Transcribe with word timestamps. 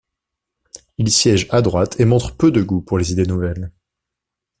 Il 0.97 1.11
siège 1.11 1.45
à 1.51 1.61
droite 1.61 1.99
et 1.99 2.05
montre 2.05 2.35
peu 2.35 2.49
de 2.49 2.63
goût 2.63 2.81
pour 2.81 2.97
les 2.97 3.11
idées 3.11 3.27
nouvelles. 3.27 3.71